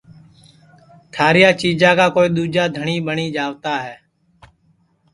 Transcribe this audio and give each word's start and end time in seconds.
تھاریا 1.13 1.49
چیجا 1.61 1.91
کا 1.97 2.07
کوئی 2.15 2.29
دؔوجا 2.35 2.63
دھٹؔی 2.75 2.97
ٻٹؔی 3.05 3.27
جاوت 3.35 3.65
ہے 3.85 3.93